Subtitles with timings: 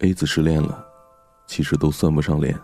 [0.00, 0.86] A 子失恋了，
[1.46, 2.54] 其实都算不上恋。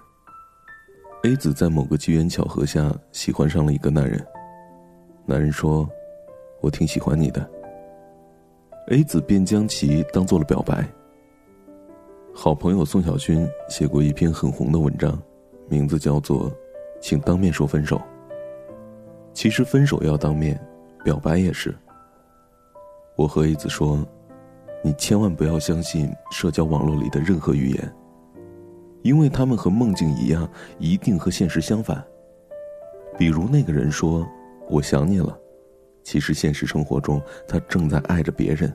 [1.24, 4.22] A 子在某个机缘巧合下喜欢上了一个男人，
[5.24, 5.88] 男人说
[6.60, 7.50] ：“我挺喜欢你的。
[8.88, 10.86] ”A 子便将其当做了表白。
[12.34, 15.18] 好朋友宋小军写过一篇很红的文章，
[15.68, 16.50] 名字叫做
[17.00, 17.96] 《请当面说分手》。
[19.32, 20.60] 其实分手要当面，
[21.02, 21.74] 表白也是。
[23.16, 24.06] 我和 A 子说。
[24.84, 27.94] 你千万不要相信社交网络里的任何语言，
[29.02, 32.04] 因为他们和梦境一样，一定和现实相反。
[33.16, 34.26] 比如那个人说
[34.68, 35.38] “我想你了”，
[36.02, 38.68] 其实现实生活中他正在爱着别人；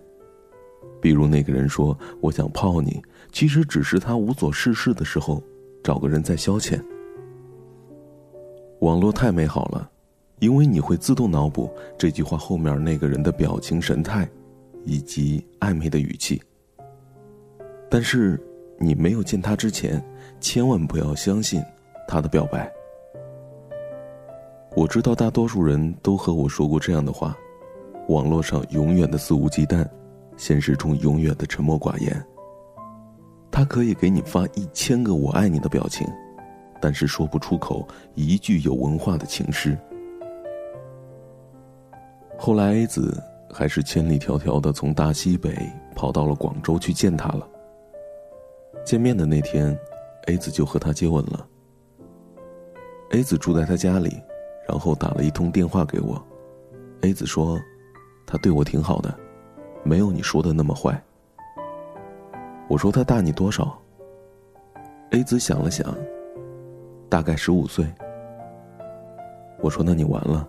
[1.01, 3.01] 比如那个人说“我想泡你”，
[3.33, 5.43] 其实只是他无所事事的时候
[5.83, 6.81] 找个人在消遣。
[8.79, 9.89] 网络太美好了，
[10.39, 14.29] 因为你会自动脑补这句话后面那个人的表情神态。
[14.87, 16.41] 以及暧昧的语气，
[17.91, 18.41] 但是
[18.79, 20.01] 你没有见他之前，
[20.39, 21.61] 千万不要相信
[22.07, 22.71] 他的表白。
[24.77, 27.35] 我知道大多数人都和我说过这样的话：
[28.07, 29.85] 网络上永远的肆无忌惮，
[30.37, 32.25] 现实中永远的沉默寡言。
[33.51, 36.07] 他可以给你发一千个“我爱你”的表情，
[36.81, 37.85] 但是说不出口
[38.15, 39.77] 一句有文化的情诗。
[42.37, 43.21] 后来 A 子。
[43.51, 45.55] 还是千里迢迢的从大西北
[45.95, 47.47] 跑到了广州去见他了。
[48.85, 49.77] 见面的那天
[50.27, 51.47] ，A 子就和他接吻了。
[53.11, 54.21] A 子住在他家里，
[54.67, 56.21] 然后打了一通电话给我。
[57.01, 57.59] A 子说，
[58.25, 59.17] 他对我挺好的，
[59.83, 61.01] 没有你说的那么坏。
[62.67, 63.77] 我说他大你多少
[65.11, 65.95] ？A 子想了想，
[67.09, 67.85] 大概十五岁。
[69.59, 70.47] 我说那你完了。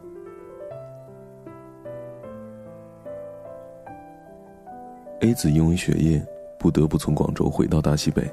[5.28, 6.26] A 子因为学业，
[6.58, 8.26] 不得不从广州回到大西北。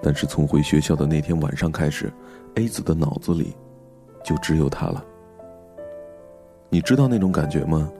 [0.00, 2.12] 但是从回学校的那天晚上开始
[2.54, 3.52] ，A 子的脑子里
[4.22, 5.04] 就只有他了。
[6.70, 7.90] 你知道那种感觉吗？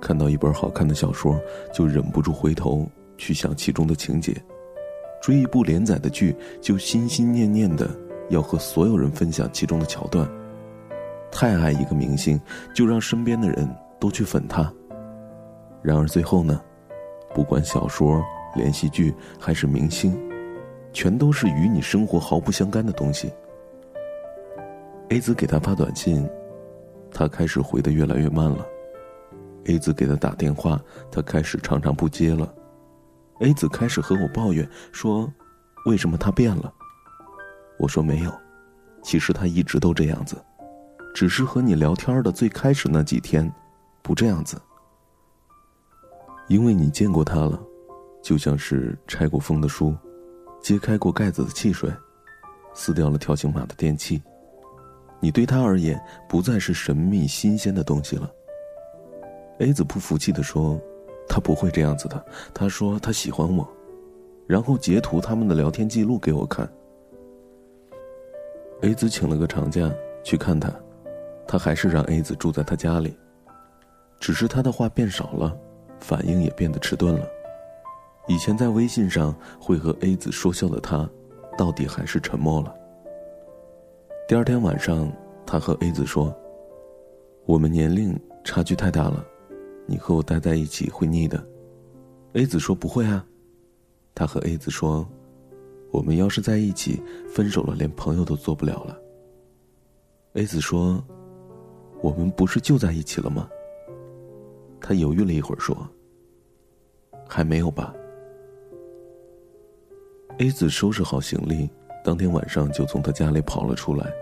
[0.00, 1.38] 看到一本好看的小说，
[1.74, 4.32] 就忍不住回头去想其中的情节；
[5.20, 7.86] 追一部连载的剧，就心心念念的
[8.30, 10.26] 要和所有人分享其中的桥段。
[11.30, 12.40] 太爱一个明星，
[12.74, 13.68] 就让身边的人
[14.00, 14.72] 都去粉他。
[15.82, 16.58] 然而最后呢？
[17.34, 20.18] 不管小说、连续剧还是明星，
[20.92, 23.32] 全都是与你生活毫不相干的东西。
[25.08, 26.28] A 子给他发短信，
[27.10, 28.66] 他开始回的越来越慢了
[29.66, 32.52] ；A 子给他打电话，他开始常常不接了
[33.40, 35.30] ；A 子开始和我抱怨说
[35.86, 36.72] ：“为什么他变了？”
[37.78, 38.32] 我说：“没有，
[39.02, 40.36] 其实他一直都这样子，
[41.14, 43.52] 只是和你聊天的最开始那几天，
[44.02, 44.60] 不这样子。”
[46.52, 47.58] 因为你见过他了，
[48.20, 49.96] 就像是拆过封的书，
[50.60, 51.90] 揭开过盖子的汽水，
[52.74, 54.22] 撕掉了条形码的电器，
[55.18, 55.98] 你对他而言
[56.28, 58.30] 不再是神秘新鲜的东西了。
[59.60, 60.78] A 子不服气的说
[61.26, 63.66] ：“他不会这样子的。”他说他喜欢我，
[64.46, 66.70] 然后截图他们的聊天记录给我看。
[68.82, 69.90] A 子请了个长假
[70.22, 70.70] 去看他，
[71.48, 73.16] 他还是让 A 子住在他家里，
[74.20, 75.56] 只是他的话变少了。
[76.02, 77.26] 反应也变得迟钝了。
[78.28, 81.08] 以前在微信上会和 A 子说笑的他，
[81.56, 82.74] 到底还是沉默了。
[84.28, 85.10] 第二天晚上，
[85.46, 86.34] 他和 A 子说
[87.46, 89.24] ：“我们年龄差距太大了，
[89.86, 91.42] 你和我待在一起会腻的。
[92.34, 93.24] ”A 子说：“不会啊。”
[94.14, 95.06] 他和 A 子说
[95.90, 98.98] ：“我们要是在一起，分手了连朋友都做不了了。
[100.34, 101.02] ”A 子说
[102.00, 103.48] ：“我们不是就在一起了吗？”
[104.82, 105.88] 他犹豫了一会儿，说
[107.28, 107.94] ：“还没有吧。
[110.38, 111.70] ”A 子收拾好行李，
[112.02, 114.12] 当天晚上就从他家里跑了出来。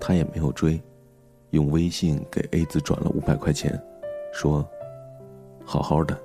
[0.00, 0.82] 他也没有追，
[1.50, 3.78] 用微信给 A 子转了五百块钱，
[4.32, 4.66] 说
[5.64, 6.18] ：“好好的。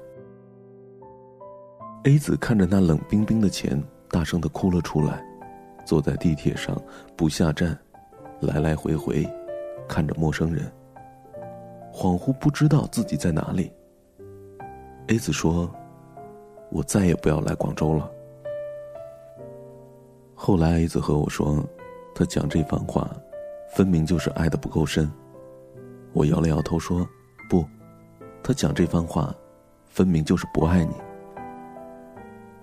[2.04, 5.24] ”A 子看着那冷冰冰的钱，大声的哭了出来，
[5.86, 6.82] 坐在地铁上
[7.16, 7.78] 不下站，
[8.40, 9.28] 来来回回，
[9.88, 10.72] 看着陌生人。
[11.94, 13.72] 恍惚不知道自己在哪里。
[15.08, 15.70] A 子说
[16.72, 18.10] ：“我再也不要来广州了。”
[20.34, 21.64] 后来 A 子和我说
[22.16, 23.12] ：“他讲这番话，
[23.74, 25.12] 分明就是爱的不够深。”
[26.14, 27.08] 我摇了摇头说
[27.50, 27.66] ：“不，
[28.42, 29.36] 他讲这番话，
[29.86, 30.96] 分明就是不爱你。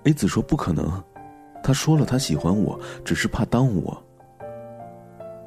[0.04, 1.02] ”A 子说：“不可能，
[1.62, 4.02] 他说了他喜欢我，只是怕耽误我。”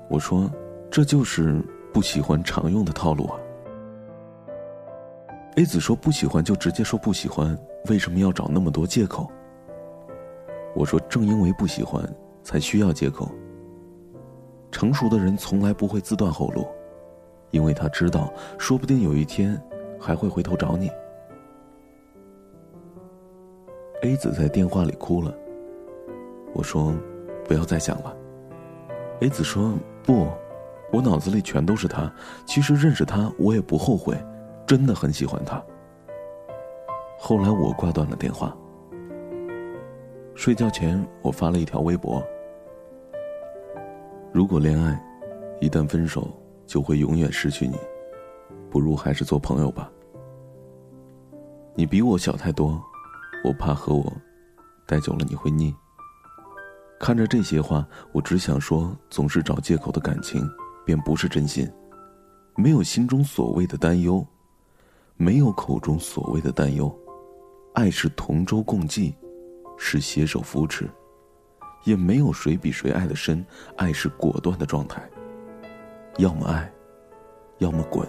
[0.08, 0.50] 我说
[0.92, 3.40] ：“这就是不喜欢常用的套路啊。”
[5.56, 7.58] A 子说不喜欢就直接说不喜欢，
[7.90, 9.30] 为什么要找那么多借口
[10.74, 12.02] 我说：“正因为不喜欢，
[12.42, 13.30] 才需要借口。
[14.72, 16.66] 成熟的人从来不会自断后路，
[17.50, 19.62] 因为他知道，说不定有一天
[20.00, 20.90] 还会回头找你。
[24.02, 25.36] ”A 子在电话里哭了。
[26.54, 26.96] 我说
[27.46, 28.16] ：“不要再想了。
[29.20, 30.28] ”A 子说：“不，
[30.94, 32.12] 我脑子里全都是他。
[32.46, 34.18] 其实认识他，我也不后悔，
[34.72, 35.62] 真的很喜欢他。”
[37.20, 38.56] 后来我挂断了电话。
[40.34, 42.24] 睡觉前，我发了一条微博
[44.32, 44.98] ：“如果恋爱，
[45.60, 46.26] 一旦分手
[46.66, 47.76] 就会永远失去你，
[48.70, 49.92] 不如还是做朋友吧。
[51.76, 52.82] 你比我小太多，
[53.44, 54.10] 我怕和我
[54.88, 55.76] 待久了你会腻。”
[56.98, 60.50] 看着这些话，我只想说：总是找借口的感情，
[60.86, 61.70] 便不是真心。
[62.56, 64.26] 没有心中所谓的担忧，
[65.22, 66.92] 没有口中所谓的担忧。
[67.76, 69.16] 爱是同舟共济，
[69.78, 70.90] 是携手扶持，
[71.84, 73.46] 也没有谁比谁爱的深。
[73.78, 75.08] 爱是果断的状态，
[76.18, 76.68] 要么爱，
[77.60, 78.04] 要么滚。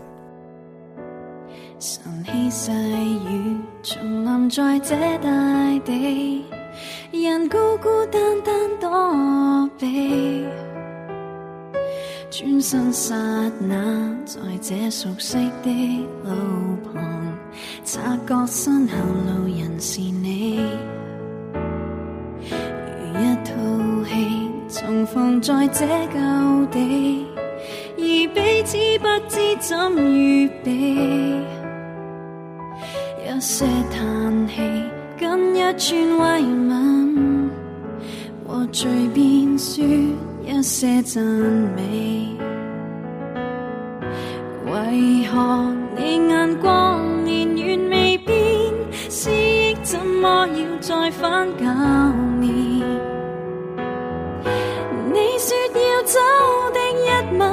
[1.78, 6.46] 晨曦细雨，重临在这大地。
[7.50, 10.46] 孤孤单单躲避，
[12.32, 13.14] 转身刹
[13.60, 13.76] 那，
[14.24, 15.70] 在这熟悉的
[16.24, 16.32] 路
[16.90, 17.04] 旁，
[17.84, 18.94] 察觉身后
[19.26, 20.58] 路人是你，
[22.48, 23.52] 如一套
[24.08, 27.26] 戏重逢在这旧地，
[27.98, 28.02] 而
[28.32, 30.72] 彼此不知怎预备，
[33.28, 34.62] 一些叹气。
[35.20, 37.50] 跟一串慰问，
[38.44, 39.84] 和随便说
[40.44, 42.21] 一些赞美。
[45.32, 48.36] 为何你眼光连完未变？
[49.08, 51.64] 思忆怎么要再翻旧
[52.38, 52.50] 年？
[55.10, 56.18] 你说要走
[56.74, 57.50] 的一晚，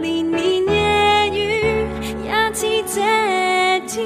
[0.00, 1.86] 连绵夜雨
[2.24, 2.96] 也似这
[3.86, 3.96] 天。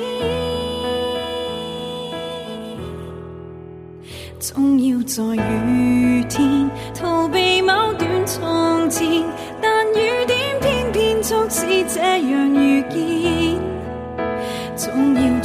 [4.40, 9.22] 总要在雨天逃避某段从前，
[9.60, 12.71] 但雨点偏偏促使这样。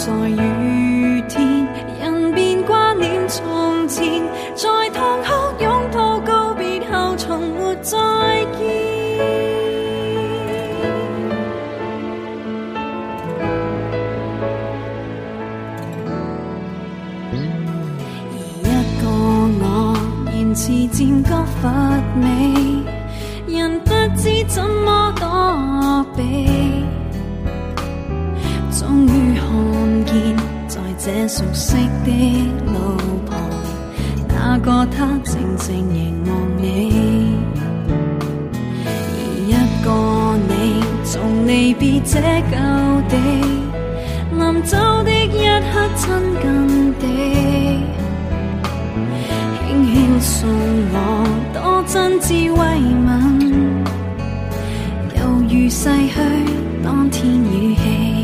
[0.07, 1.67] 在雨天，
[1.99, 4.23] 人便挂念从前，
[4.55, 7.97] 在痛哭拥抱告别后，从没再
[8.57, 8.87] 见。
[20.59, 21.29] 似渐觉
[21.61, 21.69] 乏
[22.19, 22.25] 味，
[23.47, 25.06] 人不知怎么
[31.07, 32.11] 这熟悉的
[32.65, 33.39] 路旁，
[34.27, 37.31] 那个他静静凝望你。
[39.15, 39.17] 而
[39.47, 39.53] 一
[39.85, 39.87] 个
[40.49, 42.19] 你，从离别这
[42.51, 42.57] 旧
[43.07, 43.15] 地，
[44.37, 44.75] 临走
[45.05, 46.03] 的一刻亲
[46.41, 46.45] 近
[46.99, 47.03] 地。
[49.63, 50.49] 轻轻送
[50.91, 50.95] 我
[51.53, 52.59] 多真挚慰
[53.07, 53.09] 问，
[55.15, 56.19] 犹如逝去
[56.83, 58.16] 当天语气。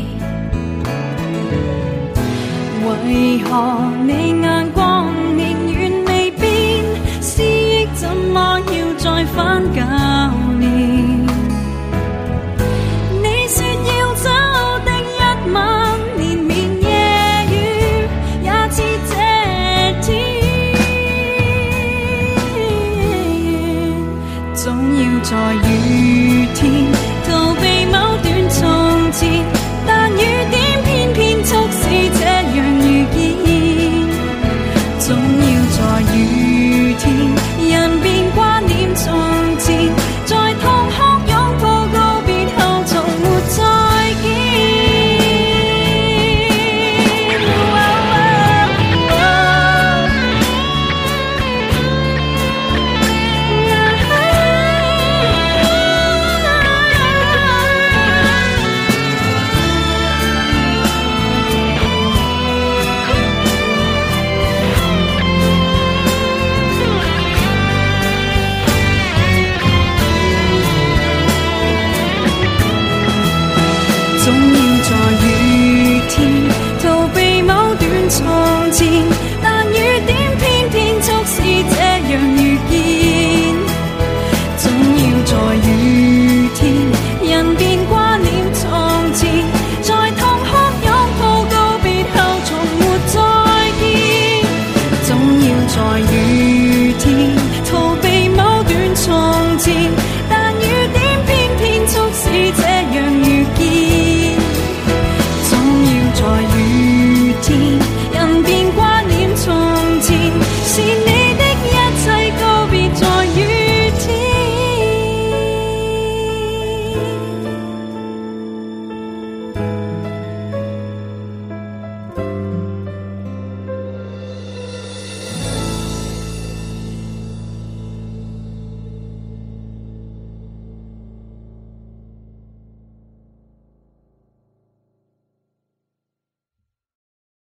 [2.86, 6.84] 为何你眼光宁愿未变，
[7.20, 10.03] 思忆怎么要再翻检？
[78.16, 78.43] it's